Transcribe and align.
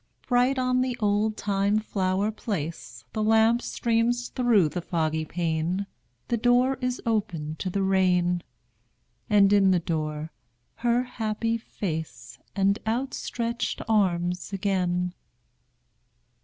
Bright 0.27 0.57
on 0.57 0.81
the 0.81 0.97
oldtime 0.99 1.77
flower 1.77 2.31
place 2.31 3.05
The 3.13 3.21
lamp 3.21 3.61
streams 3.61 4.29
through 4.29 4.69
the 4.69 4.81
foggy 4.81 5.25
pane; 5.25 5.85
The 6.27 6.37
door 6.37 6.79
is 6.81 6.99
opened 7.05 7.59
to 7.59 7.69
the 7.69 7.83
rain: 7.83 8.41
And 9.29 9.53
in 9.53 9.69
the 9.69 9.77
door 9.79 10.31
her 10.77 11.03
happy 11.03 11.59
face 11.59 12.39
And 12.55 12.79
outstretched 12.87 13.83
arms 13.87 14.51
again. 14.51 15.13